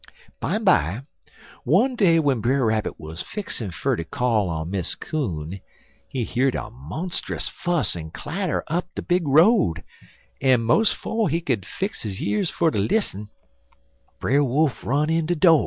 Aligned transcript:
"Bimeby, 0.39 1.05
one 1.63 1.95
day 1.95 2.15
w'en 2.15 2.41
Brer 2.41 2.65
Rabbit 2.65 2.99
wuz 2.99 3.17
fixin' 3.21 3.69
fer 3.69 3.95
ter 3.95 4.03
call 4.03 4.49
on 4.49 4.71
Miss 4.71 4.95
Coon, 4.95 5.59
he 6.09 6.23
heerd 6.23 6.55
a 6.55 6.71
monstrus 6.71 7.47
fuss 7.47 7.95
en 7.95 8.09
clatter 8.09 8.63
up 8.65 8.87
de 8.95 9.03
big 9.03 9.27
road, 9.27 9.83
en 10.41 10.61
'mos' 10.63 10.91
'fo' 10.91 11.27
he 11.27 11.39
could 11.39 11.67
fix 11.67 12.01
his 12.01 12.19
years 12.19 12.49
fer 12.49 12.71
ter 12.71 12.79
lissen, 12.79 13.29
Brer 14.19 14.43
Wolf 14.43 14.83
run 14.83 15.11
in 15.11 15.27
de 15.27 15.35
do'. 15.35 15.59